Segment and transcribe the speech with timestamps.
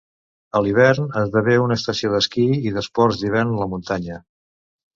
[0.59, 4.21] A l'hivern esdevé una estació d'esquí i d'esports d'hivern a la muntanya.